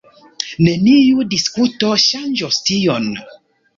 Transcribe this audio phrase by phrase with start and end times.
[0.67, 3.11] Neniu diskuto ŝanĝos tion.